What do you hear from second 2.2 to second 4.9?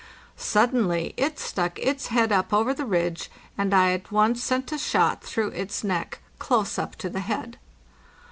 up over the ridge, and I at once sent a